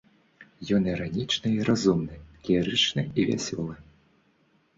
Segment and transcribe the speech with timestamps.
[0.77, 2.15] Ён іранічны і разумны,
[2.49, 3.75] лірычны і вясёлы.